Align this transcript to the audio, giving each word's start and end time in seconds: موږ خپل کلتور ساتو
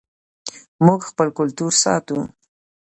موږ 0.85 0.99
خپل 1.09 1.27
کلتور 1.39 1.71
ساتو 1.83 2.17